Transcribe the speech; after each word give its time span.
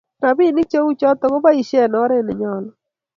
Rabinik 0.23 0.69
che 0.71 0.77
uchotok 0.89 1.19
keboishe 1.31 1.77
eng' 1.83 1.99
oret 2.03 2.23
ne 2.25 2.33
nyalu 2.39 2.69